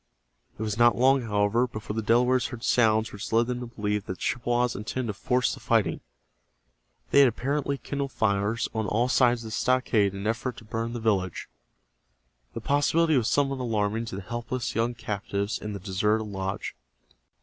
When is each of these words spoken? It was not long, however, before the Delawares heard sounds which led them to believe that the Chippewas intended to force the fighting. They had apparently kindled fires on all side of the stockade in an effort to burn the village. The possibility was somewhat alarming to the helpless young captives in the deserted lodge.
It 0.57 0.63
was 0.63 0.79
not 0.79 0.95
long, 0.95 1.21
however, 1.21 1.67
before 1.67 1.95
the 1.95 2.01
Delawares 2.01 2.47
heard 2.47 2.63
sounds 2.63 3.13
which 3.13 3.31
led 3.31 3.45
them 3.45 3.59
to 3.59 3.67
believe 3.67 4.07
that 4.07 4.13
the 4.13 4.17
Chippewas 4.17 4.75
intended 4.75 5.13
to 5.13 5.13
force 5.13 5.53
the 5.53 5.59
fighting. 5.59 6.01
They 7.11 7.19
had 7.19 7.27
apparently 7.27 7.77
kindled 7.77 8.11
fires 8.11 8.67
on 8.73 8.87
all 8.87 9.09
side 9.09 9.33
of 9.33 9.41
the 9.41 9.51
stockade 9.51 10.13
in 10.15 10.21
an 10.21 10.25
effort 10.25 10.57
to 10.57 10.65
burn 10.65 10.93
the 10.93 10.99
village. 10.99 11.49
The 12.55 12.61
possibility 12.61 13.15
was 13.15 13.27
somewhat 13.29 13.59
alarming 13.59 14.05
to 14.05 14.15
the 14.15 14.23
helpless 14.23 14.73
young 14.73 14.95
captives 14.95 15.59
in 15.59 15.73
the 15.73 15.79
deserted 15.79 16.23
lodge. 16.23 16.75